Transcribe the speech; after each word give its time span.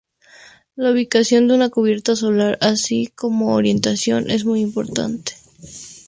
La 0.75 0.89
ubicación 0.91 1.47
de 1.47 1.53
una 1.53 1.69
cubierta 1.69 2.15
solar 2.15 2.57
así 2.59 3.05
como 3.13 3.49
su 3.49 3.51
orientación 3.51 4.31
es 4.31 4.45
muy 4.45 4.61
importante. 4.61 5.33